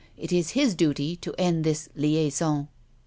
"It 0.17 0.31
is 0.33 0.53
his 0.57 0.73
duty 0.73 1.15
to 1.17 1.35
end 1.37 1.63
this 1.63 1.87
liaison." 1.95 2.69